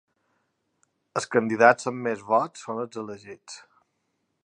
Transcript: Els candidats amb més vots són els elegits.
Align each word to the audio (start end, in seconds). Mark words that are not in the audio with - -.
Els 1.21 1.27
candidats 1.35 1.91
amb 1.91 2.03
més 2.09 2.25
vots 2.33 2.67
són 2.69 2.83
els 2.87 3.01
elegits. 3.07 3.63